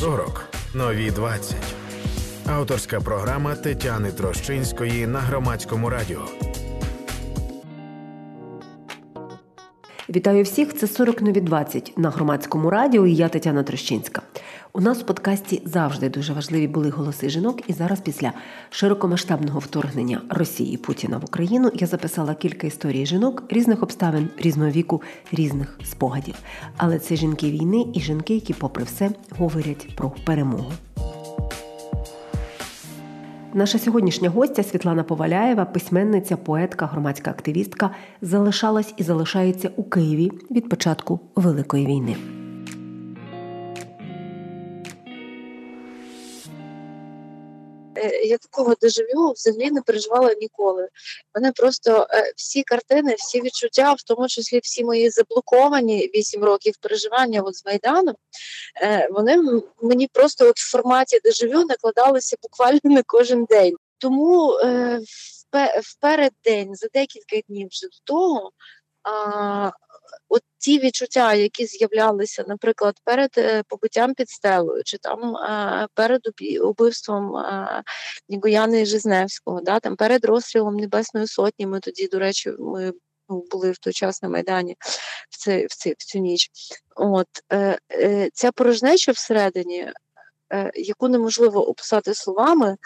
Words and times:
40. 0.00 0.44
Нові 0.74 1.10
20. 1.10 1.56
Авторська 2.46 3.00
програма 3.00 3.54
Тетяни 3.54 4.12
Трощинської 4.12 5.06
на 5.06 5.18
громадському 5.18 5.90
радіо. 5.90 6.20
Вітаю 10.08 10.44
всіх! 10.44 10.76
Це 10.76 10.86
40 10.86 11.22
нові 11.22 11.40
20 11.40 11.92
на 11.96 12.10
громадському 12.10 12.70
радіо. 12.70 13.06
і 13.06 13.14
Я 13.14 13.28
Тетяна 13.28 13.62
Трощинська. 13.62 14.22
У 14.72 14.80
нас 14.80 14.98
в 14.98 15.06
подкасті 15.06 15.62
завжди 15.64 16.08
дуже 16.08 16.32
важливі 16.32 16.68
були 16.68 16.90
голоси 16.90 17.30
жінок, 17.30 17.60
і 17.70 17.72
зараз, 17.72 18.00
після 18.00 18.32
широкомасштабного 18.70 19.58
вторгнення 19.58 20.20
Росії 20.28 20.76
Путіна 20.76 21.18
в 21.18 21.24
Україну, 21.24 21.70
я 21.74 21.86
записала 21.86 22.34
кілька 22.34 22.66
історій 22.66 23.06
жінок 23.06 23.42
різних 23.48 23.82
обставин, 23.82 24.28
різного 24.38 24.70
віку, 24.70 25.02
різних 25.32 25.78
спогадів. 25.84 26.34
Але 26.76 26.98
це 26.98 27.16
жінки 27.16 27.50
війни 27.50 27.86
і 27.94 28.00
жінки, 28.00 28.34
які, 28.34 28.54
попри 28.54 28.84
все, 28.84 29.10
говорять 29.38 29.88
про 29.96 30.12
перемогу. 30.24 30.72
Наша 33.54 33.78
сьогоднішня 33.78 34.30
гостя 34.30 34.62
Світлана 34.62 35.02
Поваляєва, 35.02 35.64
письменниця, 35.64 36.36
поетка, 36.36 36.86
громадська 36.86 37.30
активістка, 37.30 37.90
залишалась 38.22 38.94
і 38.96 39.02
залишається 39.02 39.70
у 39.76 39.82
Києві 39.82 40.30
від 40.50 40.68
початку 40.68 41.20
Великої 41.36 41.86
війни. 41.86 42.39
Я 48.24 48.38
такого 48.38 48.74
дежавю 48.80 49.32
взагалі 49.32 49.70
не 49.70 49.82
переживала 49.82 50.34
ніколи. 50.34 50.88
Мене 51.34 51.52
просто 51.52 52.06
е, 52.10 52.32
всі 52.36 52.62
картини, 52.62 53.14
всі 53.18 53.40
відчуття, 53.40 53.92
в 53.92 54.02
тому 54.02 54.28
числі 54.28 54.60
всі 54.62 54.84
мої 54.84 55.10
заблоковані 55.10 56.10
вісім 56.14 56.44
років 56.44 56.74
переживання 56.80 57.42
от 57.42 57.56
з 57.56 57.66
Майдану, 57.66 58.14
е, 58.82 59.08
вони 59.10 59.62
мені 59.82 60.08
просто 60.12 60.48
от 60.48 60.58
в 60.58 60.70
форматі 60.70 61.20
дежавю 61.24 61.64
накладалися 61.64 62.36
буквально 62.42 62.80
на 62.84 63.02
кожен 63.06 63.44
день. 63.44 63.74
Тому 63.98 64.58
вперед 65.82 66.32
день, 66.44 66.74
за 66.74 66.86
декілька 66.94 67.40
днів 67.48 67.68
вже 67.70 67.86
до 67.86 67.98
того. 68.04 68.52
От 70.28 70.42
ті 70.58 70.78
відчуття, 70.78 71.34
які 71.34 71.66
з'являлися, 71.66 72.44
наприклад, 72.48 72.94
перед 73.04 73.30
е, 73.38 73.62
побиттям 73.68 74.14
під 74.14 74.30
стелою, 74.30 74.82
чи 74.84 74.98
там 74.98 75.36
е, 75.36 75.88
перед 75.94 76.20
убивством 76.62 77.36
е, 77.36 77.82
Нігояни 78.28 78.86
Жизневського, 78.86 79.60
да, 79.60 79.80
там 79.80 79.96
перед 79.96 80.24
розстрілом 80.24 80.76
Небесної 80.76 81.26
Сотні, 81.26 81.66
ми 81.66 81.80
тоді, 81.80 82.06
до 82.06 82.18
речі, 82.18 82.52
ми 82.58 82.92
ну, 83.28 83.44
були 83.50 83.70
в 83.70 83.78
той 83.78 83.92
час 83.92 84.22
на 84.22 84.28
Майдані 84.28 84.76
в 85.30 85.38
цей, 85.38 85.66
в, 85.66 85.74
цей, 85.74 85.92
в 85.98 86.04
цю 86.04 86.18
ніч. 86.18 86.50
От 86.96 87.28
е, 87.52 87.78
е, 87.92 88.30
Ця 88.34 88.52
порожнеча 88.52 89.12
всередині, 89.12 89.92
е, 90.52 90.70
яку 90.74 91.08
неможливо 91.08 91.68
описати 91.68 92.14
словами. 92.14 92.76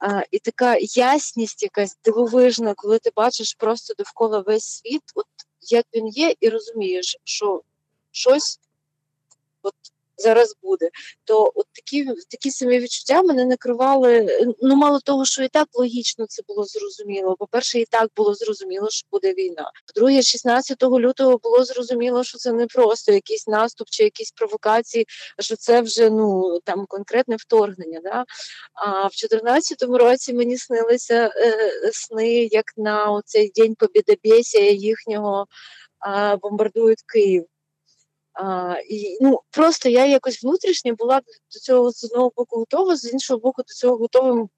Uh, 0.00 0.22
і 0.30 0.38
така 0.38 0.76
ясність, 0.80 1.62
якась 1.62 1.96
дивовижна, 2.04 2.74
коли 2.76 2.98
ти 2.98 3.10
бачиш 3.16 3.54
просто 3.54 3.94
довкола 3.94 4.40
весь 4.40 4.64
світ, 4.64 5.02
от 5.14 5.26
як 5.72 5.86
він 5.94 6.08
є, 6.08 6.34
і 6.40 6.48
розумієш, 6.48 7.16
що 7.24 7.62
щось 8.10 8.60
зараз 10.18 10.54
буде. 10.62 10.90
То 11.24 11.52
от 11.54 11.66
такі 11.72 12.06
такі 12.30 12.50
самі 12.50 12.78
відчуття 12.78 13.22
мене 13.22 13.44
накривали. 13.44 14.28
Ну, 14.62 14.76
мало 14.76 15.00
того, 15.00 15.24
що 15.24 15.42
і 15.42 15.48
так 15.48 15.68
логічно 15.74 16.26
це 16.28 16.42
було 16.48 16.64
зрозуміло. 16.64 17.36
По-перше, 17.38 17.80
і 17.80 17.84
так 17.84 18.10
було 18.16 18.34
зрозуміло, 18.34 18.90
що 18.90 19.06
буде 19.12 19.32
війна. 19.32 19.70
По-друге, 19.86 20.22
16 20.22 20.82
лютого 20.82 21.38
було 21.38 21.64
зрозуміло, 21.64 22.24
що 22.24 22.38
це 22.38 22.52
не 22.52 22.66
просто 22.66 23.12
якийсь 23.12 23.46
наступ 23.46 23.88
чи 23.90 24.04
якісь 24.04 24.30
провокації, 24.30 25.06
що 25.38 25.56
це 25.56 25.80
вже 25.80 26.10
ну 26.10 26.58
там 26.64 26.86
конкретне 26.88 27.36
вторгнення. 27.36 28.00
Да? 28.02 28.24
А 28.74 29.06
в 29.06 29.12
14 29.12 29.82
році 29.82 30.32
мені 30.34 30.58
снилися 30.58 31.32
е, 31.36 31.72
сни, 31.92 32.48
як 32.52 32.64
на 32.76 33.22
цей 33.24 33.52
день 33.54 33.74
побідобєсія 33.74 34.70
їхнього 34.70 35.46
бомбардують 36.42 37.02
Київ. 37.12 37.46
А, 38.38 38.76
і, 38.88 39.18
ну, 39.20 39.40
Просто 39.50 39.88
я 39.88 40.06
якось 40.06 40.42
внутрішньо 40.42 40.94
була 40.94 41.20
до 41.54 41.60
цього 41.60 41.92
з 41.92 42.04
одного 42.04 42.32
боку 42.36 42.58
готова, 42.58 42.96
з 42.96 43.12
іншого 43.12 43.40
боку, 43.40 43.62
до 43.62 43.74
цього 43.74 43.96
готовим 43.96 44.48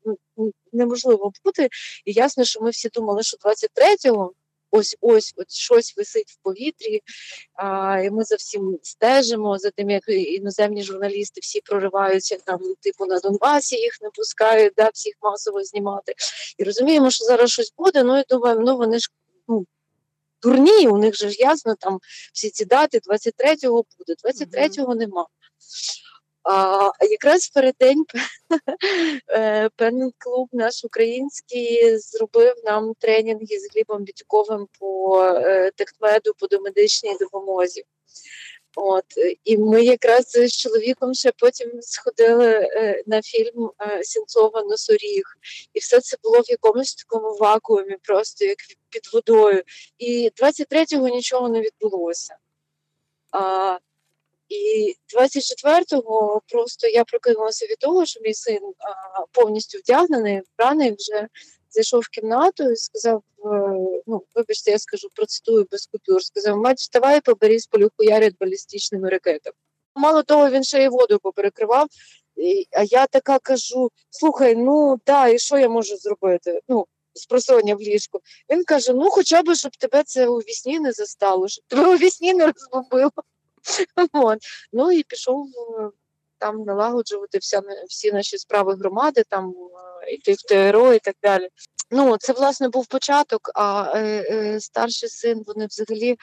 неможливо 0.73 1.33
бути. 1.45 1.69
І 2.05 2.13
ясно, 2.13 2.45
що 2.45 2.61
ми 2.61 2.71
всі 2.71 2.89
думали, 2.89 3.23
що 3.23 3.37
23-го 3.37 4.33
ось 4.71 4.97
ось 5.01 5.35
от 5.37 5.51
щось 5.51 5.97
висить 5.97 6.31
в 6.31 6.37
повітрі, 6.43 7.01
а, 7.55 8.01
і 8.05 8.11
ми 8.11 8.25
за 8.25 8.37
всім 8.37 8.79
стежимо, 8.83 9.59
за 9.59 9.71
тим, 9.71 9.91
як 9.91 10.03
іноземні 10.09 10.83
журналісти 10.83 11.41
всі 11.41 11.61
прориваються 11.61 12.37
там, 12.45 12.61
типу 12.81 13.07
на 13.07 13.19
Донбасі 13.19 13.77
їх 13.77 13.99
не 14.03 14.11
пускають, 14.11 14.73
да, 14.77 14.91
всіх 14.95 15.15
масово 15.23 15.65
знімати. 15.65 16.15
І 16.59 16.65
розуміємо, 16.65 17.11
що 17.11 17.25
зараз 17.25 17.51
щось 17.51 17.73
буде. 17.79 18.03
Ну 18.03 18.19
і 18.19 18.25
думаємо, 18.29 18.61
ну 18.61 18.77
вони 18.77 18.99
ж 18.99 19.11
ну, 19.49 19.67
дурні, 20.43 20.89
у 20.89 20.99
них 20.99 21.17
же 21.17 21.31
ж 21.31 21.37
ясно, 21.39 21.75
там 21.81 21.99
всі 22.33 22.51
ці 22.51 22.65
дати 22.65 22.99
23-го 22.99 23.85
буде, 23.99 24.15
23-го 24.25 24.95
нема. 24.95 25.27
А 26.43 26.91
якраз 27.01 27.49
перед 27.49 27.75
день 27.81 28.05
е, 29.33 29.69
певний 29.77 30.11
клуб 30.19 30.49
наш 30.53 30.85
український 30.85 31.99
зробив 31.99 32.55
нам 32.65 32.93
тренінги 32.99 33.59
з 33.59 33.75
Глібом 33.75 34.05
Бітюковим 34.05 34.67
по 34.79 35.25
техмеду, 35.77 36.33
по 36.39 36.47
домедичній 36.47 37.17
допомозі. 37.21 37.85
От 38.77 39.05
і 39.45 39.59
ми 39.59 39.85
якраз 39.85 40.25
з 40.31 40.53
чоловіком 40.53 41.15
ще 41.15 41.33
потім 41.39 41.83
сходили 41.83 42.51
е, 42.51 43.03
на 43.07 43.23
фільм 43.23 43.71
е, 43.81 44.05
Сінцова 44.05 44.63
Носоріг, 44.63 45.23
і 45.73 45.79
все 45.79 46.01
це 46.01 46.17
було 46.23 46.41
в 46.41 46.51
якомусь 46.51 46.95
такому 46.95 47.37
вакуумі, 47.37 47.97
просто 48.03 48.45
як 48.45 48.59
під 48.91 49.03
водою. 49.13 49.63
І 49.99 50.31
23-го 50.43 51.09
нічого 51.09 51.49
не 51.49 51.61
відбулося. 51.61 52.37
А, 53.31 53.79
І 54.49 54.95
24-го 55.17 56.43
просто 56.49 56.89
я 56.89 57.05
прокинулася 57.05 57.67
від 57.67 57.79
того, 57.79 58.07
що 58.07 58.21
мій 58.21 58.35
син 58.35 58.61
а, 58.79 59.21
повністю 59.33 59.79
вдягнений, 59.79 60.41
вбраний 60.41 60.97
вже 60.99 61.29
зайшов 61.71 62.01
в 62.01 62.09
кімнату 62.09 62.71
і 62.71 62.77
сказав: 62.77 63.23
е, 63.39 63.49
ну, 64.07 64.23
вибачте, 64.35 64.71
я 64.71 64.79
скажу, 64.79 65.09
процитую 65.15 65.67
без 65.71 65.87
купюр. 65.87 66.25
Сказав: 66.25 66.57
мать, 66.57 66.79
вставай, 66.79 67.21
побери 67.21 67.59
з 67.59 67.67
полю 67.67 67.91
хуярять 67.97 68.35
балістичними 68.41 69.09
ракетами. 69.09 69.55
Мало 69.95 70.23
того, 70.23 70.51
він 70.51 70.65
ще 70.65 70.85
й 70.85 70.89
воду 70.89 71.19
поперекривав. 71.19 71.87
А 72.73 72.83
я 72.83 73.07
така 73.07 73.39
кажу: 73.39 73.91
слухай, 74.11 74.57
ну 74.57 75.01
да, 75.07 75.29
і 75.29 75.39
що 75.39 75.59
я 75.59 75.69
можу 75.69 75.97
зробити? 75.97 76.61
Ну, 76.69 76.87
спросоння 77.15 77.75
в 77.75 77.81
ліжку. 77.81 78.21
Він 78.51 78.65
каже: 78.65 78.93
ну, 78.93 79.11
хоча 79.11 79.43
б, 79.43 79.55
щоб 79.55 79.77
тебе 79.77 80.03
це 80.03 80.29
у 80.29 80.39
вісні 80.39 80.81
не 80.81 80.93
застало, 80.93 81.49
щоб 81.49 81.65
тебе 81.69 81.95
у 81.95 81.97
вісні 81.97 82.35
не 82.35 82.47
розбомбило. 82.47 83.11
Ну 84.73 84.93
і 84.93 85.03
пішов 85.03 85.47
е, 85.47 85.91
там 86.41 86.65
налагоджувати 86.65 87.39
вся, 87.39 87.63
всі 87.89 88.13
наші 88.13 88.39
справи 88.39 88.75
громади, 88.75 89.25
там 89.29 89.55
йти 90.13 90.33
в 90.33 90.43
ТРО 90.43 90.93
і 90.93 90.99
так 90.99 91.15
далі. 91.23 91.49
Ну, 91.91 92.17
це 92.21 92.33
власне 92.33 92.69
був 92.69 92.87
початок, 92.87 93.51
а 93.55 93.93
е, 93.95 94.01
е, 94.31 94.61
старший 94.61 95.09
син 95.09 95.43
вони 95.47 95.67
взагалі 95.67 96.17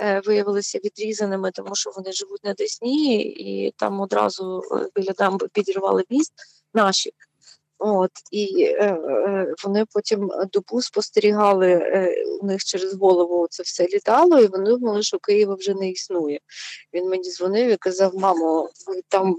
е, 0.00 0.20
виявилися 0.20 0.78
відрізаними, 0.78 1.50
тому 1.50 1.74
що 1.74 1.90
вони 1.96 2.12
живуть 2.12 2.44
на 2.44 2.54
Десні, 2.54 3.22
і 3.22 3.70
там 3.76 4.00
одразу 4.00 4.62
е, 4.72 4.88
біля 4.94 5.12
дамби 5.12 5.48
підірвали 5.52 6.04
міст 6.10 6.32
наші. 6.74 7.12
От 7.78 8.10
і 8.30 8.62
е, 8.62 8.84
е, 8.84 9.54
вони 9.64 9.84
потім 9.92 10.30
добу 10.52 10.82
спостерігали 10.82 11.70
е, 11.70 12.24
у 12.40 12.46
них 12.46 12.64
через 12.64 12.94
голову 12.94 13.46
це 13.50 13.62
все 13.62 13.86
літало, 13.86 14.40
і 14.40 14.46
вони 14.46 14.70
думали, 14.70 15.02
що 15.02 15.18
Києва 15.18 15.54
вже 15.54 15.74
не 15.74 15.90
існує. 15.90 16.40
Він 16.94 17.08
мені 17.08 17.30
дзвонив 17.30 17.70
і 17.70 17.76
казав: 17.76 18.14
Мамо, 18.14 18.70
ви 18.86 19.02
там 19.08 19.36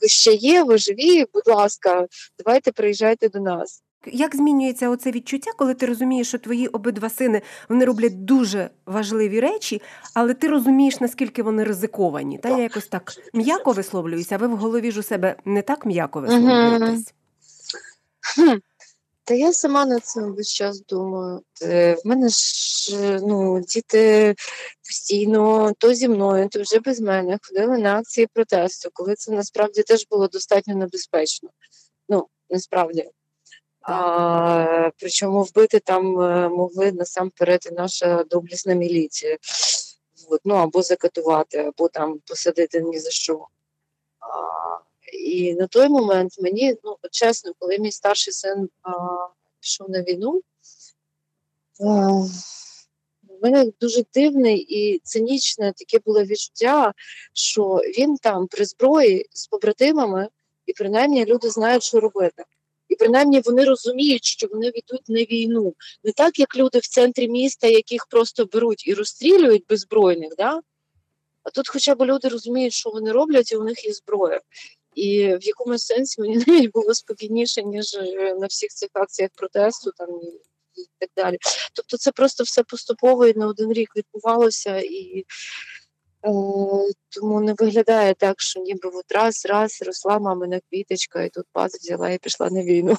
ви 0.00 0.08
ще 0.08 0.32
є, 0.32 0.62
ви 0.62 0.78
живі, 0.78 1.26
будь 1.34 1.48
ласка, 1.48 2.06
давайте 2.44 2.72
приїжджайте 2.72 3.28
до 3.28 3.40
нас. 3.40 3.82
Як 4.12 4.36
змінюється 4.36 4.90
оце 4.90 5.10
відчуття, 5.10 5.50
коли 5.56 5.74
ти 5.74 5.86
розумієш, 5.86 6.28
що 6.28 6.38
твої 6.38 6.66
обидва 6.66 7.10
сини 7.10 7.42
вони 7.68 7.84
роблять 7.84 8.24
дуже 8.24 8.70
важливі 8.86 9.40
речі, 9.40 9.82
але 10.14 10.34
ти 10.34 10.48
розумієш, 10.48 11.00
наскільки 11.00 11.42
вони 11.42 11.64
ризиковані? 11.64 12.38
Та 12.38 12.48
я 12.48 12.58
якось 12.58 12.86
так 12.86 13.12
м'яко 13.34 13.72
висловлююся, 13.72 14.34
а 14.34 14.38
ви 14.38 14.46
в 14.46 14.56
голові 14.56 14.90
ж 14.90 15.00
у 15.00 15.02
себе 15.02 15.36
не 15.44 15.62
так 15.62 15.86
м'яко 15.86 16.20
висловлюєтесь? 16.20 17.14
Та 19.26 19.34
я 19.34 19.52
сама 19.52 19.86
над 19.86 20.04
цим 20.04 20.34
весь 20.34 20.52
час 20.52 20.80
думаю. 20.80 21.42
Е, 21.62 21.94
в 21.94 22.06
мене 22.06 22.28
ж 22.28 23.20
ну, 23.22 23.60
діти 23.60 24.34
постійно 24.86 25.72
то 25.78 25.94
зі 25.94 26.08
мною, 26.08 26.48
то 26.48 26.62
вже 26.62 26.80
без 26.80 27.00
мене 27.00 27.38
ходили 27.42 27.78
на 27.78 27.98
акції 27.98 28.26
протесту, 28.26 28.90
коли 28.92 29.14
це 29.14 29.32
насправді 29.32 29.82
теж 29.82 30.06
було 30.10 30.28
достатньо 30.28 30.74
небезпечно. 30.74 31.50
Ну, 32.08 32.28
насправді. 32.50 33.10
А, 33.80 34.90
Причому 34.98 35.42
вбити 35.42 35.80
там 35.80 36.20
е, 36.20 36.48
могли 36.48 36.92
насамперед 36.92 37.68
і 37.70 37.74
наша 37.74 38.24
доблісна 38.24 38.74
міліція. 38.74 39.36
От, 40.30 40.40
ну, 40.44 40.54
Або 40.54 40.82
закатувати, 40.82 41.58
або 41.58 41.88
там 41.88 42.18
посадити 42.26 42.80
ні 42.80 42.98
за 42.98 43.10
що. 43.10 43.46
А, 44.20 44.65
І 45.26 45.54
на 45.54 45.66
той 45.66 45.88
момент 45.88 46.32
мені, 46.38 46.76
ну 46.84 46.96
чесно, 47.10 47.52
коли 47.58 47.78
мій 47.78 47.92
старший 47.92 48.32
син 48.32 48.68
а, 48.82 48.92
пішов 49.60 49.90
на 49.90 50.02
війну, 50.02 50.40
а, 51.80 51.84
в 53.28 53.42
мене 53.42 53.72
дуже 53.80 54.04
дивне 54.14 54.54
і 54.54 54.98
цинічне 54.98 55.72
таке 55.76 55.98
було 56.04 56.24
відчуття, 56.24 56.92
що 57.32 57.80
він 57.98 58.16
там 58.16 58.46
при 58.46 58.64
зброї 58.64 59.26
з 59.30 59.46
побратимами, 59.46 60.28
і 60.66 60.72
принаймні 60.72 61.24
люди 61.24 61.50
знають, 61.50 61.82
що 61.82 62.00
робити. 62.00 62.44
І 62.88 62.96
принаймні 62.96 63.40
вони 63.40 63.64
розуміють, 63.64 64.24
що 64.24 64.46
вони 64.52 64.66
йдуть 64.66 65.08
на 65.08 65.20
війну. 65.20 65.74
Не 66.04 66.12
так, 66.12 66.38
як 66.38 66.56
люди 66.56 66.78
в 66.78 66.86
центрі 66.86 67.28
міста, 67.28 67.66
яких 67.66 68.06
просто 68.06 68.44
беруть 68.44 68.86
і 68.86 68.94
розстрілюють 68.94 69.66
беззбройних, 69.68 70.36
да? 70.38 70.60
а 71.46 71.50
тут 71.50 71.68
хоча 71.68 71.94
б 71.94 72.06
люди 72.06 72.28
розуміють, 72.28 72.72
що 72.72 72.90
вони 72.90 73.12
роблять, 73.12 73.52
і 73.52 73.56
у 73.56 73.64
них 73.64 73.84
є 73.84 73.92
зброя. 73.92 74.40
І 74.96 75.36
в 75.36 75.44
якомусь 75.44 75.84
сенсі 75.84 76.20
мені 76.20 76.36
навіть 76.46 76.72
було 76.72 76.94
спокійніше, 76.94 77.62
ніж 77.62 77.94
е, 77.94 78.34
на 78.34 78.46
всіх 78.46 78.70
цих 78.70 78.88
акціях 78.92 79.30
протесту 79.34 79.90
там 79.96 80.08
і 80.76 80.88
так 80.98 81.10
далі. 81.16 81.38
Тобто, 81.74 81.96
це 81.96 82.12
просто 82.12 82.44
все 82.44 82.62
поступово 82.62 83.26
і 83.26 83.38
на 83.38 83.46
один 83.46 83.72
рік 83.72 83.90
відбувалося, 83.96 84.78
і 84.78 85.24
тому 87.08 87.40
не 87.40 87.54
виглядає 87.58 88.14
так, 88.14 88.40
що 88.40 88.60
ніби 88.60 88.90
от 88.94 89.12
раз, 89.12 89.46
раз 89.46 89.82
росла 89.86 90.18
мамина 90.18 90.60
квіточка, 90.70 91.22
і 91.22 91.28
тут 91.28 91.44
пас 91.52 91.74
взяла 91.74 92.10
і 92.10 92.18
пішла 92.18 92.50
на 92.50 92.62
війну. 92.62 92.96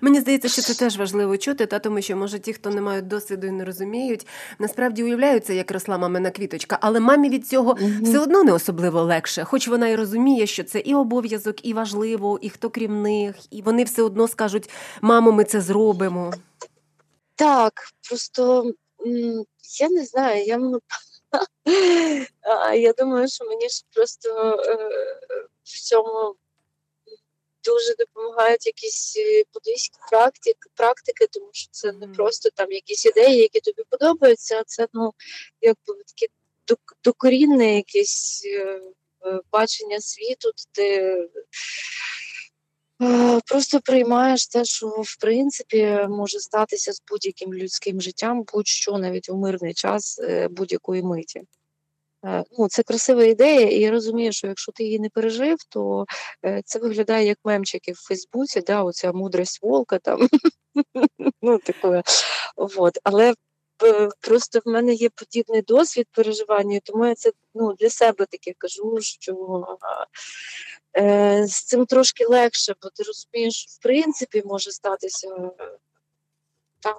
Мені 0.00 0.20
здається, 0.20 0.48
що 0.48 0.62
це 0.62 0.74
теж 0.74 0.98
важливо 0.98 1.36
чути, 1.36 1.66
та 1.66 1.78
тому 1.78 2.02
що 2.02 2.16
може 2.16 2.38
ті, 2.38 2.52
хто 2.52 2.70
не 2.70 2.80
мають 2.80 3.06
досвіду 3.06 3.46
і 3.46 3.50
не 3.50 3.64
розуміють, 3.64 4.26
насправді 4.58 5.04
уявляються, 5.04 5.52
як 5.52 5.70
росла 5.70 5.98
мамина 5.98 6.30
квіточка, 6.30 6.78
але 6.80 7.00
мамі 7.00 7.28
від 7.28 7.46
цього 7.46 7.72
mm-hmm. 7.72 8.02
все 8.04 8.18
одно 8.18 8.44
не 8.44 8.52
особливо 8.52 9.02
легше, 9.02 9.44
хоч 9.44 9.68
вона 9.68 9.88
і 9.88 9.96
розуміє, 9.96 10.46
що 10.46 10.64
це 10.64 10.78
і 10.78 10.94
обов'язок, 10.94 11.64
і 11.66 11.72
важливо, 11.72 12.38
і 12.42 12.50
хто 12.50 12.70
крім 12.70 13.02
них, 13.02 13.36
і 13.50 13.62
вони 13.62 13.84
все 13.84 14.02
одно 14.02 14.28
скажуть: 14.28 14.70
мамо, 15.00 15.32
ми 15.32 15.44
це 15.44 15.60
зробимо. 15.60 16.34
Так, 17.34 17.72
просто 18.08 18.72
я 19.80 19.88
не 19.90 20.04
знаю, 20.04 20.44
я 20.44 20.58
я 22.76 22.92
думаю, 22.92 23.28
що 23.28 23.44
мені 23.44 23.68
ж 23.68 23.84
просто 23.94 24.28
е, 24.66 24.76
в 25.64 25.80
цьому 25.80 26.36
дуже 27.64 27.94
допомагають 27.94 28.66
якісь 28.66 29.16
е, 29.16 29.44
буддийські 29.54 29.98
практики, 30.10 30.68
практики, 30.74 31.26
тому 31.26 31.50
що 31.52 31.68
це 31.70 31.92
не 31.92 32.08
просто 32.08 32.50
там 32.54 32.72
якісь 32.72 33.06
ідеї, 33.06 33.38
які 33.38 33.60
тобі 33.60 33.82
подобаються, 33.90 34.60
а 34.60 34.64
це 34.64 34.88
ну 34.92 35.14
якби 35.60 35.94
таке 35.94 36.32
докорінне 37.04 37.76
якесь 37.76 38.42
е, 38.46 38.80
бачення 39.52 40.00
світу, 40.00 40.50
де 40.74 41.16
Просто 43.46 43.80
приймаєш 43.80 44.46
те, 44.46 44.64
що 44.64 44.88
в 44.88 45.16
принципі 45.20 46.06
може 46.08 46.40
статися 46.40 46.92
з 46.92 47.02
будь-яким 47.10 47.54
людським 47.54 48.00
життям, 48.00 48.44
будь-що 48.52 48.98
навіть 48.98 49.28
у 49.28 49.36
мирний 49.36 49.74
час 49.74 50.18
е, 50.18 50.48
будь-якої 50.48 51.02
миті. 51.02 51.42
Е, 52.24 52.44
ну, 52.58 52.68
Це 52.68 52.82
красива 52.82 53.24
ідея, 53.24 53.68
і 53.68 53.80
я 53.80 53.90
розумію, 53.90 54.32
що 54.32 54.46
якщо 54.46 54.72
ти 54.72 54.84
її 54.84 54.98
не 54.98 55.08
пережив, 55.08 55.56
то 55.68 56.04
е, 56.44 56.62
це 56.64 56.78
виглядає 56.78 57.26
як 57.26 57.38
мемчики 57.44 57.92
в 57.92 58.06
Фейсбуці, 58.08 58.60
да, 58.60 58.82
оця 58.82 59.12
мудрость 59.12 59.62
волка 59.62 59.98
там. 59.98 60.28
ну, 61.42 61.58
таке. 61.58 62.02
Вот. 62.56 62.98
Але 63.04 63.34
просто 64.20 64.60
в 64.64 64.68
мене 64.68 64.94
є 64.94 65.08
подібний 65.08 65.62
досвід 65.62 66.08
переживання, 66.12 66.80
тому 66.84 67.06
я 67.06 67.14
це 67.14 67.32
ну, 67.54 67.72
для 67.72 67.90
себе 67.90 68.26
таке 68.26 68.52
кажу, 68.58 68.98
що 69.00 69.66
е, 70.96 71.46
з 71.46 71.64
цим 71.64 71.86
трошки 71.86 72.26
легше, 72.26 72.74
бо 72.82 72.90
ти 72.90 73.02
розумієш, 73.02 73.66
в 73.68 73.82
принципі 73.82 74.42
може 74.44 74.70
статися 74.70 75.50
так, 76.80 76.98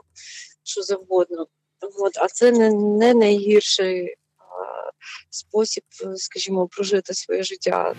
що 0.63 0.81
завгодно. 0.81 1.47
От, 1.99 2.17
а 2.17 2.27
це 2.27 2.51
не, 2.51 2.71
не 2.71 3.13
найгірший 3.13 4.15
а, 4.37 4.43
спосіб, 5.29 5.83
скажімо, 6.15 6.67
прожити 6.67 7.13
своє 7.13 7.43
життя. 7.43 7.95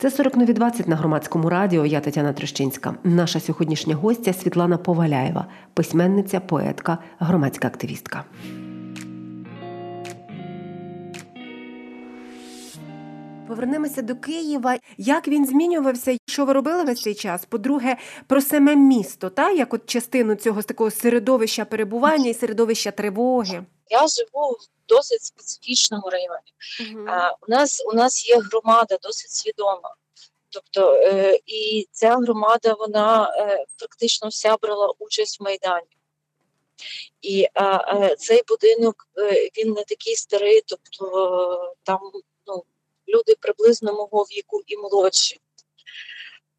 Це 0.00 0.10
40 0.10 0.36
нові 0.36 0.52
20 0.52 0.88
на 0.88 0.96
громадському 0.96 1.50
радіо. 1.50 1.86
Я 1.86 2.00
Тетяна 2.00 2.32
Трещинська. 2.32 2.94
Наша 3.04 3.40
сьогоднішня 3.40 3.94
гостя 3.94 4.32
Світлана 4.32 4.78
Поваляєва, 4.78 5.46
письменниця, 5.74 6.40
поетка, 6.40 6.98
громадська 7.18 7.68
активістка. 7.68 8.24
Повернемося 13.48 14.02
до 14.02 14.16
Києва. 14.16 14.78
Як 14.98 15.28
він 15.28 15.46
змінювався? 15.46 16.16
Що 16.26 16.44
ви 16.44 16.52
робили 16.52 16.84
весь 16.84 17.02
цей 17.02 17.14
час? 17.14 17.44
По-друге, 17.44 17.96
про 18.26 18.40
саме 18.40 18.76
місто, 18.76 19.30
та 19.30 19.50
як 19.50 19.74
от 19.74 19.86
частину 19.86 20.34
цього 20.34 20.62
такого 20.62 20.90
середовища 20.90 21.64
перебування 21.64 22.28
і 22.28 22.34
середовища 22.34 22.90
тривоги. 22.90 23.64
Я 23.90 23.98
живу 23.98 24.56
досить 24.88 25.22
специфічному 25.22 26.10
районі. 26.10 26.52
Угу. 26.80 27.06
А, 27.08 27.30
У 27.30 27.50
нас 27.50 27.82
у 27.86 27.92
нас 27.92 28.28
є 28.28 28.38
громада 28.38 28.98
досить 29.02 29.30
свідома. 29.30 29.94
Тобто 30.50 30.94
е, 30.94 31.38
і 31.46 31.88
ця 31.92 32.16
громада 32.16 32.74
вона 32.78 33.34
е, 33.36 33.64
практично 33.78 34.28
вся 34.28 34.56
брала 34.56 34.94
участь 34.98 35.40
в 35.40 35.42
Майдані. 35.42 35.98
І 37.22 37.48
е, 37.56 38.16
цей 38.18 38.42
будинок 38.48 39.08
е, 39.18 39.48
він 39.58 39.72
не 39.72 39.84
такий 39.84 40.16
старий, 40.16 40.62
тобто 40.66 41.74
там 41.82 42.00
ну, 42.46 42.64
люди 43.08 43.34
приблизно 43.40 43.92
мого 43.92 44.22
віку 44.22 44.62
і 44.66 44.76
молодші. 44.76 45.40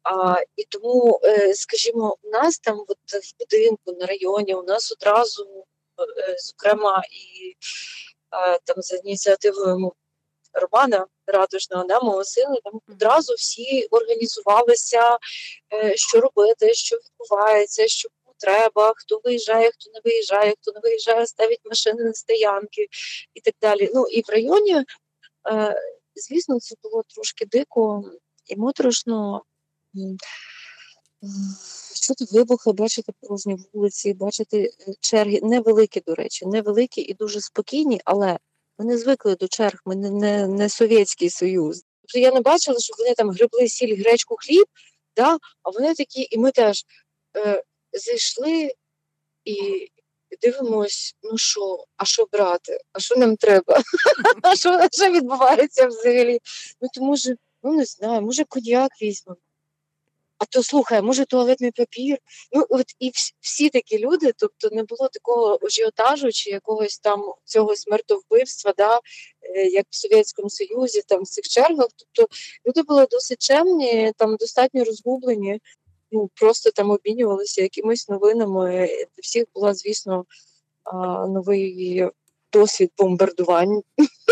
А, 0.02 0.36
І 0.56 0.64
тому, 0.64 1.20
е, 1.24 1.54
скажімо, 1.54 2.16
у 2.22 2.30
нас 2.30 2.58
там 2.58 2.84
от 2.88 2.98
в 3.12 3.38
будинку 3.38 3.92
на 3.92 4.06
районі 4.06 4.54
у 4.54 4.62
нас 4.62 4.92
одразу, 4.92 5.64
е, 6.18 6.36
зокрема, 6.38 7.02
і 7.12 7.56
там 8.64 8.76
за 8.78 8.96
ініціативою 8.96 9.92
Романа 10.52 11.06
Радужного, 11.26 11.84
да, 11.84 12.00
мого 12.00 12.24
сина, 12.24 12.56
там 12.64 12.80
одразу 12.88 13.34
всі 13.34 13.86
організувалися, 13.90 15.18
е, 15.72 15.96
що 15.96 16.20
робити, 16.20 16.74
що 16.74 16.96
відбувається, 16.96 17.88
що 17.88 18.08
треба, 18.38 18.92
хто 18.96 19.20
виїжджає, 19.24 19.70
хто 19.70 19.90
не 19.94 20.00
виїжджає, 20.04 20.54
хто 20.60 20.72
не 20.72 20.80
виїжджає, 20.80 21.26
ставить 21.26 21.60
машини 21.64 22.04
на 22.04 22.14
стоянки 22.14 22.86
і 23.34 23.40
так 23.40 23.54
далі. 23.60 23.90
Ну 23.94 24.06
і 24.06 24.20
в 24.20 24.30
районі, 24.30 24.84
звісно, 26.14 26.60
це 26.60 26.74
було 26.82 27.02
трошки 27.14 27.46
дико 27.46 28.04
і 28.46 28.56
моторошно 28.56 29.42
чути 32.00 32.24
вибухи, 32.32 32.72
бачити 32.72 33.12
порожні 33.20 33.56
вулиці, 33.72 34.14
бачити 34.14 34.58
е, 34.88 34.92
черги 35.00 35.40
невеликі, 35.42 36.00
до 36.00 36.14
речі, 36.14 36.46
невеликі 36.46 37.00
і 37.00 37.14
дуже 37.14 37.40
спокійні, 37.40 38.00
але 38.04 38.38
не 38.78 38.98
звикли 38.98 39.36
до 39.36 39.48
черг, 39.48 39.80
ми 39.84 39.96
не 39.96 40.10
не, 40.10 40.46
не 40.46 40.68
Совєтський 40.68 41.30
Союз. 41.30 41.82
Тобто 42.00 42.18
я 42.18 42.32
не 42.32 42.40
бачила, 42.40 42.78
що 42.78 42.94
вони 42.98 43.14
там 43.14 43.30
гребли 43.30 43.68
сіль, 43.68 43.96
гречку, 43.96 44.36
хліб, 44.38 44.66
да? 45.16 45.38
а 45.62 45.70
вони 45.70 45.94
такі, 45.94 46.28
і 46.30 46.38
ми 46.38 46.50
теж 46.50 46.84
е, 47.36 47.62
зайшли 47.92 48.72
і 49.44 49.88
дивимось, 50.42 51.16
ну 51.22 51.38
що, 51.38 51.84
а 51.96 52.04
що 52.04 52.26
брати? 52.32 52.80
А 52.92 53.00
що 53.00 53.16
нам 53.16 53.36
треба? 53.36 53.82
А 54.42 54.56
що 54.56 55.10
відбувається 55.10 55.86
взагалі? 55.86 56.38
Ну 56.80 56.88
тому 56.94 57.16
що, 57.16 57.30
ну 57.62 57.72
не 57.72 57.84
знаю, 57.84 58.22
може 58.22 58.44
коньяк 58.44 58.90
візьмемо. 59.02 59.40
А 60.40 60.46
то 60.46 60.62
слухай, 60.62 61.02
може 61.02 61.24
туалетний 61.24 61.70
папір. 61.70 62.18
Ну 62.52 62.66
от 62.68 62.86
і 62.98 63.12
всі, 63.40 63.68
такі 63.68 63.98
люди, 63.98 64.32
тобто 64.36 64.68
не 64.72 64.82
було 64.82 65.08
такого 65.08 65.58
ажіотажу 65.62 66.32
чи 66.32 66.50
якогось 66.50 66.98
там 66.98 67.32
цього 67.44 67.76
смертовбивства, 67.76 68.72
да, 68.76 69.00
е, 69.42 69.66
як 69.66 69.86
в 69.90 69.96
Совєтському 69.96 70.50
Союзі, 70.50 71.02
там 71.08 71.22
в 71.22 71.28
цих 71.28 71.44
чергах. 71.48 71.88
Тобто 71.96 72.34
люди 72.66 72.82
були 72.82 73.06
досить 73.10 73.42
чемні, 73.42 74.12
там 74.16 74.36
достатньо 74.36 74.84
розгублені, 74.84 75.60
ну 76.10 76.30
просто 76.34 76.70
там 76.70 76.90
обмінювалися 76.90 77.62
якимись 77.62 78.08
новинами. 78.08 78.86
Для 78.86 79.20
всіх 79.22 79.44
була, 79.54 79.74
звісно, 79.74 80.24
новий 81.28 82.04
досвід 82.52 82.90
бомбардувань. 82.98 83.82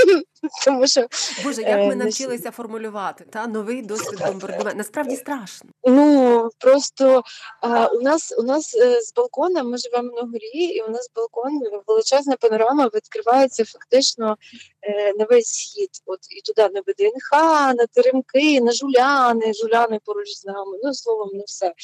Тому 0.65 0.87
що 0.87 1.07
Боже, 1.45 1.63
як 1.63 1.79
ми 1.79 1.93
е, 1.93 1.97
навчилися 1.97 2.51
формулювати 2.51 3.25
та 3.25 3.47
новий 3.47 3.83
досвід 3.83 4.21
бомбардування. 4.27 4.75
Насправді 4.75 5.17
страшно. 5.17 5.71
Ну 5.85 6.51
просто 6.59 7.23
а, 7.61 7.87
у 7.87 8.01
нас 8.01 8.35
у 8.39 8.43
нас 8.43 8.75
е, 8.75 9.01
з 9.01 9.15
балкона 9.15 9.63
ми 9.63 9.79
живемо 9.79 10.17
на 10.17 10.23
горі, 10.23 10.65
і 10.65 10.83
у 10.83 10.89
нас 10.89 11.11
балкон 11.17 11.61
величезна 11.87 12.37
панорама 12.37 12.87
відкривається 12.95 13.65
фактично 13.65 14.37
е, 14.83 15.13
на 15.19 15.25
весь 15.25 15.49
схід. 15.49 15.91
От 16.07 16.21
і 16.31 16.41
туди 16.41 16.69
на 16.75 16.81
ВДНХ, 16.81 17.33
на 17.75 17.87
Теремки, 17.87 18.61
на 18.61 18.73
жуляни, 18.73 19.53
жуляни 19.55 20.01
поруч 20.05 20.29
з 20.29 20.45
нами. 20.45 20.79
Ну 20.83 20.95
словом, 20.95 21.31
не 21.33 21.45
все. 21.47 21.75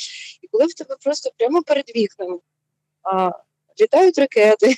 І 0.42 0.48
коли 0.48 0.64
в 0.64 0.74
тебе 0.74 0.96
просто 1.04 1.30
прямо 1.38 1.62
перед 1.62 1.96
вікнами. 1.96 2.38
А, 3.80 3.82
літають 3.82 4.18
ракети. 4.18 4.74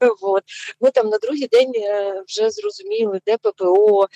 От. 0.20 0.42
Ми 0.80 0.90
там 0.90 1.08
на 1.08 1.18
другий 1.18 1.46
день 1.46 1.72
е, 1.76 2.22
вже 2.28 2.50
зрозуміли, 2.50 3.20
де 3.26 3.36
ППО. 3.36 4.08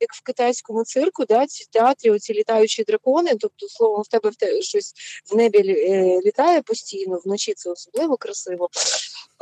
Як 0.00 0.14
в 0.14 0.22
китайському 0.22 0.84
цирку, 0.84 1.24
да, 1.24 1.46
ці 1.46 1.66
театрі, 1.70 2.10
оці 2.10 2.34
літаючі 2.34 2.84
дракони, 2.84 3.30
тобто, 3.40 3.68
словом, 3.68 4.02
в 4.02 4.08
тебе 4.08 4.30
в 4.30 4.36
те, 4.36 4.62
щось 4.62 4.92
в 5.32 5.36
небі 5.36 5.58
е, 5.58 6.20
літає 6.24 6.62
постійно, 6.62 7.20
вночі 7.24 7.54
це 7.54 7.70
особливо 7.70 8.16
красиво. 8.16 8.68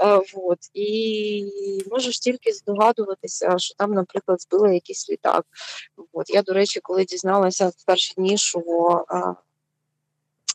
Е, 0.02 0.20
от. 0.34 0.58
І 0.74 1.82
можеш 1.90 2.18
тільки 2.18 2.52
здогадуватися, 2.52 3.58
що 3.58 3.74
там, 3.74 3.92
наприклад, 3.92 4.42
збили 4.42 4.74
якийсь 4.74 5.10
літак. 5.10 5.44
От. 6.12 6.30
Я, 6.30 6.42
до 6.42 6.52
речі, 6.52 6.80
коли 6.80 7.04
дізналася 7.04 7.68
в 7.68 7.84
перші 7.86 8.14
дні, 8.14 8.38
що 8.38 9.04
а, 9.08 9.34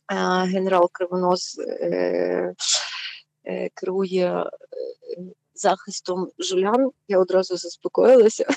а, 0.07 0.43
генерал 0.43 0.89
Кривонос 0.91 1.59
е, 1.59 2.53
керує 3.73 4.27
е, 4.27 4.47
захистом 5.55 6.31
жулян, 6.39 6.91
я 7.07 7.19
одразу 7.19 7.57
заспокоїлася. 7.57 8.45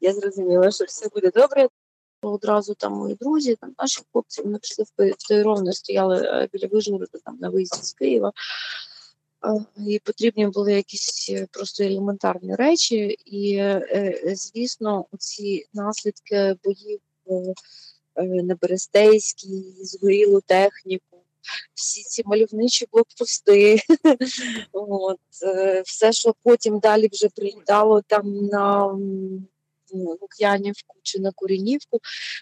Я 0.00 0.14
зрозуміла, 0.14 0.70
що 0.70 0.84
все 0.84 1.08
буде 1.08 1.30
добре. 1.30 1.68
Одразу 2.22 2.74
там 2.74 2.92
мої 2.92 3.14
друзі, 3.14 3.56
там 3.60 3.74
наші 3.78 4.00
хлопці, 4.12 4.42
вони 4.42 4.58
пішли 4.58 4.84
в 4.98 5.28
той 5.28 5.42
ровно, 5.42 5.72
стояли 5.72 6.16
е, 6.16 6.48
біля 6.52 6.66
Вижгорода, 6.66 7.18
там 7.24 7.38
на 7.40 7.48
виїзді 7.48 7.82
з 7.82 7.92
Києва. 7.92 8.32
І 9.86 10.00
потрібні 10.04 10.46
були 10.46 10.72
якісь 10.72 11.30
е, 11.30 11.46
просто 11.50 11.84
елементарні 11.84 12.54
речі. 12.54 13.16
І, 13.24 13.54
е, 13.54 14.12
звісно, 14.36 15.06
ці 15.18 15.66
наслідки 15.72 16.56
боїв 16.64 17.00
на 18.16 18.54
Берестейській, 18.54 19.74
згорілу 19.80 20.40
техніку, 20.40 21.17
всі 21.74 22.02
ці 22.02 22.22
мальовничі 22.26 22.86
блокпости, 22.92 23.78
От, 24.72 25.18
все, 25.84 26.12
що 26.12 26.34
потім 26.42 26.78
далі 26.78 27.08
вже 27.12 27.28
прилітало 27.28 28.02
там 28.06 28.46
на 28.46 28.98
Лук'янівку 29.92 30.96
чи 31.02 31.18
на 31.18 31.32
Курінівку. 31.32 31.98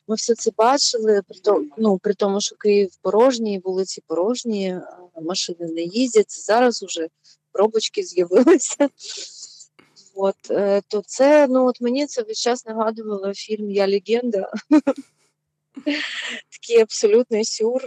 Ми 0.08 0.14
все 0.14 0.34
це 0.34 0.50
бачили, 0.56 1.22
при 1.28 1.40
тому, 1.40 1.68
ну, 1.78 1.98
при 1.98 2.14
тому, 2.14 2.40
що 2.40 2.56
Київ 2.56 2.90
порожній, 3.02 3.60
вулиці 3.64 4.02
порожні, 4.06 4.80
машини 5.22 5.72
не 5.72 5.82
їздять. 5.82 6.30
Зараз 6.30 6.82
вже 6.82 7.08
пробочки 7.52 8.02
з'явилися. 8.02 8.88
От, 10.14 10.50
е, 10.50 10.82
то 10.88 11.02
це, 11.06 11.46
ну 11.46 11.66
от 11.66 11.80
мені 11.80 12.06
це 12.06 12.22
весь 12.22 12.40
час 12.40 12.66
нагадувало 12.66 13.34
фільм 13.34 13.70
Я 13.70 13.88
легенда. 13.88 14.52
Такий 16.50 16.80
абсолютний 16.80 17.44
сюр. 17.44 17.82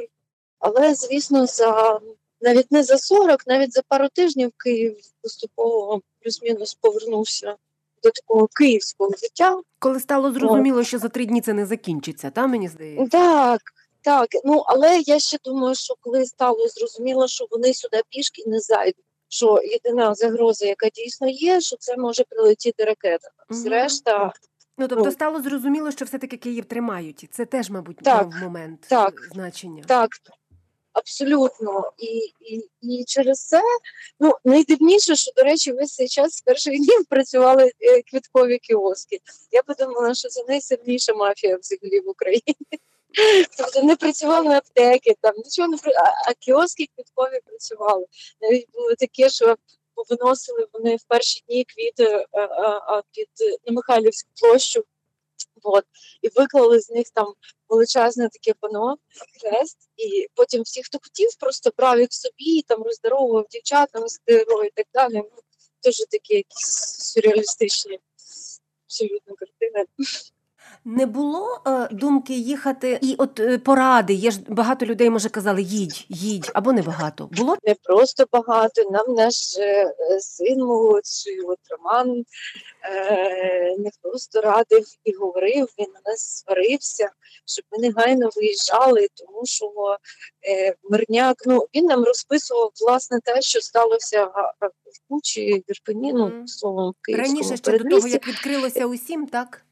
Але, 0.59 0.95
звісно, 0.95 1.45
за 1.45 1.99
навіть 2.41 2.71
не 2.71 2.83
за 2.83 2.97
40, 2.97 3.47
навіть 3.47 3.73
за 3.73 3.81
пару 3.87 4.07
тижнів 4.09 4.51
Київ 4.57 4.97
поступово 5.21 6.01
плюс-мінус 6.23 6.77
повернувся 6.81 7.55
до 8.03 8.11
такого 8.11 8.47
київського 8.47 9.11
життя. 9.21 9.61
Коли 9.79 9.99
стало 9.99 10.31
зрозуміло, 10.31 10.83
що 10.83 10.99
за 10.99 11.09
три 11.09 11.25
дні 11.25 11.41
це 11.41 11.53
не 11.53 11.65
закінчиться, 11.65 12.29
та 12.29 12.47
мені 12.47 12.67
здається? 12.67 13.17
Так, 13.17 13.61
так. 14.01 14.27
Ну 14.45 14.63
але 14.67 14.99
я 14.99 15.19
ще 15.19 15.37
думаю, 15.43 15.75
що 15.75 15.93
коли 16.01 16.25
стало 16.25 16.67
зрозуміло, 16.67 17.27
що 17.27 17.47
вони 17.51 17.73
сюди 17.73 18.01
пішки 18.09 18.43
не 18.47 18.59
зайдуть. 18.59 19.05
Що 19.31 19.61
єдина 19.63 20.15
загроза, 20.15 20.65
яка 20.65 20.89
дійсно 20.89 21.27
є, 21.27 21.61
що 21.61 21.75
це 21.77 21.97
може 21.97 22.23
прилетіти 22.29 22.83
ракета. 22.83 23.29
Зрешта, 23.49 24.33
ну 24.77 24.87
тобто 24.87 25.05
ну, 25.05 25.11
стало 25.11 25.41
зрозуміло, 25.41 25.91
що 25.91 26.05
все 26.05 26.17
таки 26.17 26.37
Київ 26.37 26.65
тримають, 26.65 27.23
і 27.23 27.27
це 27.27 27.45
теж, 27.45 27.69
мабуть, 27.69 27.97
так, 27.97 28.27
момент 28.41 28.85
так, 28.89 29.13
значення. 29.31 29.83
Так, 29.87 30.09
Абсолютно, 30.99 31.91
і 31.97 32.33
і, 32.41 32.69
і 32.81 33.03
через 33.07 33.47
це 33.47 33.61
ну 34.19 34.33
найдивніше, 34.45 35.15
що 35.15 35.31
до 35.35 35.43
речі, 35.43 35.71
весь 35.71 35.95
цей 35.95 36.07
час 36.07 36.33
з 36.33 36.41
перших 36.41 36.73
днів 36.77 37.05
працювали 37.09 37.71
е, 37.81 38.01
квіткові 38.01 38.57
кіоски. 38.57 39.19
Я 39.51 39.63
подумала, 39.63 40.13
що 40.13 40.29
це 40.29 40.43
найсильніша 40.47 41.13
мафія 41.13 41.57
взагалі 41.57 41.99
в 41.99 42.09
Україні. 42.09 42.55
Тобто 43.57 43.83
не 43.83 43.95
працювали 43.95 44.55
аптеки, 44.55 45.15
там 45.21 45.33
нічого 45.37 45.67
не 45.67 45.77
а, 45.77 46.29
а 46.29 46.33
кіоски 46.33 46.85
квіткові 46.95 47.39
працювали. 47.45 48.05
Навіть 48.41 48.67
було 48.73 48.95
таке, 48.95 49.29
що 49.29 49.55
виносили 50.09 50.67
вони 50.73 50.95
в 50.95 51.03
перші 51.07 51.43
дні 51.47 51.63
квіти 51.63 52.25
а, 52.31 52.41
е, 52.41 52.47
а, 52.51 52.97
а 52.97 53.01
під 53.11 53.29
на 53.65 53.73
Михайлівську 53.73 54.29
площу. 54.41 54.83
От. 55.63 55.83
І 56.21 56.29
виклали 56.35 56.79
з 56.79 56.89
них 56.89 57.09
там 57.09 57.33
величезне 57.69 58.29
таке 58.29 58.53
пано, 58.59 58.97
хрест, 59.41 59.77
і 59.97 60.27
потім 60.35 60.61
всі, 60.61 60.83
хто 60.83 60.97
хотів, 61.03 61.29
просто 61.39 61.71
брав 61.77 61.99
їх 61.99 62.13
собі, 62.13 62.61
там 62.61 62.83
роздаровував 62.83 63.45
дівчатам 63.49 64.07
з 64.07 64.19
і 64.65 64.71
так 64.75 64.85
далі. 64.93 65.15
Ну, 65.15 65.41
Дуже 65.83 66.05
такі 66.05 66.35
якісь 66.35 66.67
сюрреалістичні 67.13 67.99
абсолютно 68.85 69.35
картини. 69.35 69.85
Не 70.85 71.05
було 71.05 71.61
е, 71.67 71.87
думки 71.91 72.33
їхати, 72.33 72.99
і 73.01 73.15
от 73.17 73.39
е, 73.39 73.57
поради. 73.57 74.13
Є 74.13 74.31
ж 74.31 74.39
багато 74.47 74.85
людей, 74.85 75.09
може 75.09 75.29
казали, 75.29 75.61
їдь, 75.61 76.05
їдь 76.09 76.51
або 76.53 76.73
не 76.73 76.81
багато. 76.81 77.29
Було 77.31 77.57
не 77.63 77.75
просто 77.83 78.25
багато. 78.31 78.89
Нам 78.91 79.13
наш 79.15 79.57
е, 79.57 79.93
син 80.19 80.59
молодший, 80.59 81.41
от 81.41 81.59
Роман 81.69 82.23
е, 82.83 83.75
не 83.77 83.89
просто 84.01 84.41
радив 84.41 84.85
і 85.03 85.13
говорив. 85.13 85.67
Він 85.79 85.87
на 85.93 86.11
нас 86.11 86.43
сварився, 86.45 87.09
щоб 87.45 87.65
ми 87.71 87.87
негайно 87.87 88.29
виїжджали, 88.35 89.07
тому 89.15 89.45
що 89.45 89.97
е, 90.49 90.75
Мирняк 90.89 91.37
ну 91.45 91.67
він 91.75 91.85
нам 91.85 92.03
розписував 92.03 92.71
власне 92.81 93.19
те, 93.23 93.41
що 93.41 93.61
сталося 93.61 94.25
в 94.25 95.09
Кучі, 95.09 95.63
в 95.67 95.71
Ірпені, 95.71 96.13
ну 96.13 96.47
словом 96.47 96.93
Київському 97.01 97.39
раніше 97.39 97.57
ще 97.57 97.77
до 97.77 97.89
того, 97.89 98.07
як 98.07 98.27
відкрилося 98.27 98.85
усім, 98.85 99.27
так. 99.27 99.65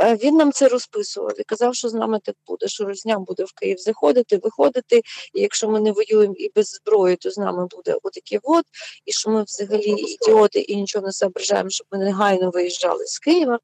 Е, 0.00 0.16
він 0.16 0.36
нам 0.36 0.52
це 0.52 0.68
розписував 0.68 1.40
і 1.40 1.44
казав, 1.44 1.74
що 1.74 1.88
з 1.88 1.94
нами 1.94 2.20
так 2.24 2.36
буде, 2.46 2.68
що 2.68 2.84
Розня 2.84 3.18
буде 3.18 3.44
в 3.44 3.52
Київ 3.52 3.78
заходити, 3.78 4.36
виходити. 4.36 4.96
І 5.34 5.40
якщо 5.40 5.68
ми 5.68 5.80
не 5.80 5.92
воюємо 5.92 6.34
і 6.36 6.52
без 6.54 6.66
зброї, 6.66 7.16
то 7.16 7.30
з 7.30 7.38
нами 7.38 7.66
буде 7.70 7.96
отаке 8.02 8.40
от, 8.42 8.64
і 9.04 9.12
що 9.12 9.30
ми 9.30 9.42
взагалі 9.42 9.90
ідіоти 9.90 10.60
і 10.60 10.76
нічого 10.76 11.06
не 11.06 11.12
зображаємо, 11.12 11.70
щоб 11.70 11.86
ми 11.92 11.98
негайно 11.98 12.50
виїжджали 12.50 13.06
з 13.06 13.18
Києва. 13.18 13.58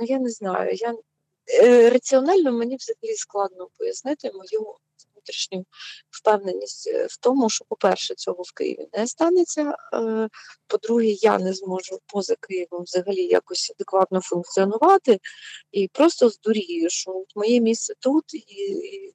Ну 0.00 0.06
я 0.06 0.18
не 0.18 0.30
знаю. 0.30 0.74
Я 0.74 0.94
е, 1.62 1.90
Раціонально 1.90 2.52
мені 2.52 2.76
взагалі 2.76 3.16
складно 3.16 3.68
пояснити 3.78 4.32
мою 4.34 4.74
внутрішню 5.22 5.64
впевненість 6.10 6.90
е, 6.94 7.06
в 7.06 7.16
тому, 7.16 7.50
що, 7.50 7.64
по-перше, 7.68 8.14
цього 8.14 8.42
в 8.42 8.52
Києві 8.52 8.86
не 8.92 9.06
станеться. 9.06 9.74
Е, 9.94 10.28
по-друге, 10.66 11.06
я 11.06 11.38
не 11.38 11.52
зможу 11.52 11.98
поза 12.06 12.34
Києвом 12.40 12.82
взагалі 12.82 13.22
якось 13.22 13.70
адекватно 13.70 14.20
функціонувати 14.20 15.18
і 15.72 15.88
просто 15.88 16.28
здурію, 16.28 16.90
що 16.90 17.24
моє 17.36 17.60
місце 17.60 17.94
тут, 18.00 18.34
і 18.34 19.12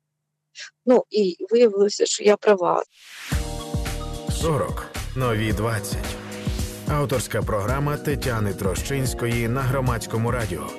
ну 0.86 1.04
і 1.10 1.38
виявилося, 1.50 2.06
що 2.06 2.24
я 2.24 2.38
права. 2.38 2.84
40. 4.42 4.86
нові 5.16 5.54
20. 5.54 5.98
Авторська 6.88 7.42
програма 7.42 7.98
Тетяни 7.98 8.54
Трощинської 8.54 9.48
на 9.48 9.62
громадському 9.62 10.32
радіо. 10.32 10.70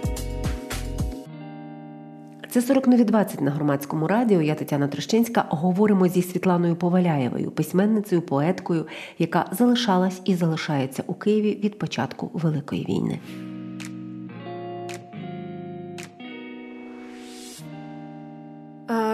Це 2.51 2.63
40 2.63 2.87
нові 2.87 3.05
20 3.05 3.41
на 3.41 3.51
громадському 3.51 4.07
радіо. 4.07 4.43
Я 4.43 4.55
Тетяна 4.55 4.89
Трощинська. 4.89 5.47
Говоримо 5.51 6.09
зі 6.09 6.23
Світланою 6.23 6.77
Поваляєвою, 6.77 7.51
письменницею, 7.51 8.23
поеткою, 8.23 8.87
яка 9.19 9.49
залишалась 9.53 10.21
і 10.25 10.35
залишається 10.35 11.05
у 11.07 11.15
Києві 11.15 11.55
від 11.55 11.79
початку 11.79 12.31
Великої 12.35 12.87
війни. 12.87 13.21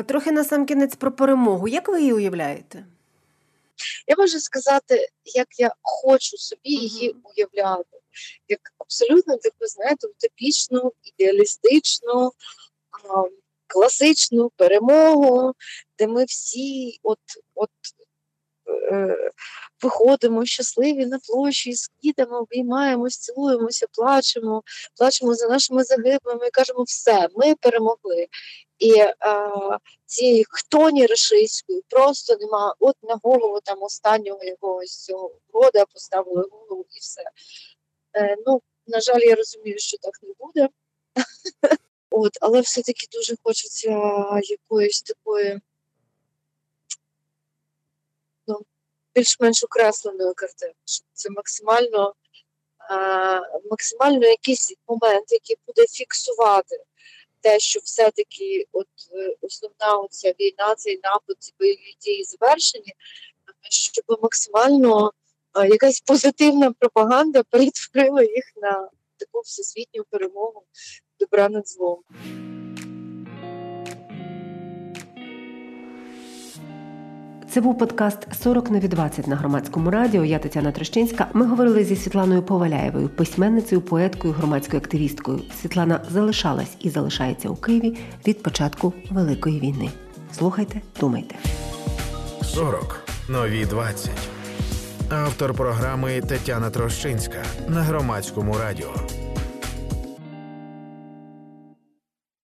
Трохи 0.06 0.32
на 0.32 0.44
сам 0.44 0.66
кінець 0.66 0.94
про 0.94 1.12
перемогу. 1.12 1.68
Як 1.68 1.88
ви 1.88 2.00
її 2.00 2.12
уявляєте? 2.12 2.84
Я 4.06 4.16
можу 4.18 4.40
сказати, 4.40 5.08
як 5.24 5.48
я 5.58 5.70
хочу 5.82 6.36
собі 6.36 6.70
її 6.70 7.16
уявляти, 7.24 7.98
як 8.48 8.60
абсолютно 8.78 9.36
таку, 9.36 9.66
знаєте, 9.66 10.06
утопічну, 10.06 10.92
ідеалістичну, 11.02 12.32
класичну 13.66 14.50
перемогу, 14.56 15.52
де 15.98 16.06
ми 16.06 16.24
всі 16.24 16.98
от 17.02 17.18
от 17.54 17.70
е, 18.92 19.16
виходимо 19.82 20.44
щасливі 20.44 21.06
на 21.06 21.18
площі, 21.18 21.74
скидемо, 21.74 22.38
обіймаємось, 22.38 23.18
цілуємося, 23.18 23.86
плачемо, 23.92 24.62
плачемо 24.96 25.34
за 25.34 25.48
нашими 25.48 25.84
загиблими 25.84 26.46
і 26.46 26.50
кажемо, 26.50 26.82
все, 26.82 27.28
ми 27.36 27.54
перемогли. 27.54 28.26
І 28.78 28.92
е, 29.00 29.14
цієї 30.06 30.44
хтоні 30.48 31.06
рашистської 31.06 31.82
просто 31.88 32.36
нема. 32.40 32.74
От 32.78 32.96
на 33.02 33.20
голову 33.22 33.60
там 33.64 33.82
останнього 33.82 34.44
якогось 34.44 35.04
цього 35.04 35.32
рода 35.52 35.84
поставили 35.84 36.44
голову 36.50 36.86
і 36.90 36.98
все. 37.00 37.22
Е, 38.16 38.36
ну, 38.46 38.62
На 38.86 39.00
жаль, 39.00 39.20
я 39.20 39.34
розумію, 39.34 39.78
що 39.78 39.96
так 39.98 40.14
не 40.22 40.32
буде. 40.38 40.68
От, 42.16 42.38
Але 42.40 42.60
все-таки 42.60 43.06
дуже 43.12 43.34
хочеться 43.42 43.90
якоїсь 44.42 45.02
такої 45.02 45.60
більш-менш 49.14 49.64
окресленою 49.64 50.34
картиною. 50.34 50.74
щоб 50.84 51.06
Це 51.12 51.30
максимально, 51.30 52.14
е, 52.90 53.60
максимально 53.70 54.26
якийсь 54.26 54.74
момент, 54.88 55.32
який 55.32 55.56
буде 55.66 55.86
фіксувати 55.86 56.76
те, 57.40 57.58
що 57.58 57.80
все-таки 57.84 58.66
от 58.72 58.88
е, 59.12 59.36
основна 59.40 59.96
оця 59.96 60.34
війна, 60.40 60.74
цей 60.74 61.00
напад, 61.04 61.36
ці 61.38 61.52
бойові 61.60 61.96
дії 62.00 62.24
завершені, 62.24 62.92
щоб 63.70 64.04
максимально 64.22 65.12
е, 65.56 65.68
якась 65.68 66.00
позитивна 66.00 66.72
пропаганда 66.72 67.42
перетворила 67.42 68.22
їх 68.22 68.52
на 68.56 68.88
таку 69.16 69.40
всесвітню 69.40 70.04
перемогу 70.10 70.64
добра 71.20 71.48
над 71.48 71.68
злом. 71.68 71.98
Це 77.54 77.60
був 77.60 77.78
подкаст 77.78 78.46
«40 78.46 78.70
на 78.70 78.78
від 78.78 78.94
20» 78.94 79.28
на 79.28 79.36
громадському 79.36 79.90
радіо. 79.90 80.24
Я 80.24 80.38
Тетяна 80.38 80.72
Трощинська. 80.72 81.28
Ми 81.32 81.46
говорили 81.46 81.84
зі 81.84 81.96
Світланою 81.96 82.42
Поваляєвою, 82.42 83.08
письменницею, 83.08 83.80
поеткою, 83.80 84.34
громадською 84.34 84.82
активісткою. 84.82 85.40
Світлана 85.62 86.00
залишалась 86.10 86.76
і 86.80 86.90
залишається 86.90 87.48
у 87.48 87.56
Києві 87.56 87.96
від 88.26 88.42
початку 88.42 88.92
Великої 89.10 89.60
війни. 89.60 89.90
Слухайте, 90.32 90.80
думайте. 91.00 91.34
40. 92.42 93.00
Нові 93.28 93.64
20. 93.66 94.10
Автор 95.10 95.54
програми 95.54 96.20
Тетяна 96.20 96.70
Трощинська 96.70 97.44
на 97.68 97.82
громадському 97.82 98.58
радіо. 98.58 98.90